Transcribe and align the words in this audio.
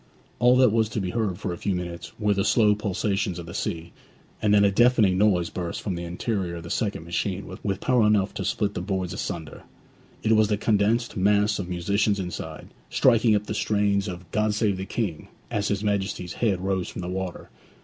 All 0.39 0.55
that 0.57 0.71
was 0.71 0.89
to 0.89 0.99
be 0.99 1.11
heard 1.11 1.37
for 1.37 1.53
a 1.53 1.59
few 1.59 1.75
minutes 1.75 2.11
were 2.19 2.33
the 2.33 2.43
slow 2.43 2.73
pulsations 2.73 3.37
of 3.37 3.45
the 3.45 3.53
sea; 3.53 3.93
and 4.41 4.51
then 4.51 4.65
a 4.65 4.71
deafening 4.71 5.15
noise 5.15 5.51
burst 5.51 5.79
from 5.79 5.93
the 5.93 6.05
interior 6.05 6.55
of 6.55 6.63
the 6.63 6.71
second 6.71 7.03
machine 7.03 7.45
with 7.61 7.79
power 7.81 8.07
enough 8.07 8.33
to 8.33 8.43
split 8.43 8.73
the 8.73 8.81
boards 8.81 9.13
asunder; 9.13 9.61
it 10.23 10.31
was 10.31 10.47
the 10.47 10.57
condensed 10.57 11.15
mass 11.17 11.59
of 11.59 11.69
musicians 11.69 12.19
inside, 12.19 12.69
striking 12.89 13.35
up 13.35 13.45
the 13.45 13.53
strains 13.53 14.07
of 14.07 14.31
'God 14.31 14.55
save 14.55 14.77
the 14.77 14.87
King,' 14.87 15.27
as 15.51 15.67
his 15.67 15.83
Majesty's 15.83 16.33
head 16.41 16.61
rose 16.61 16.89
from 16.89 17.03
the 17.03 17.07
water. 17.07 17.51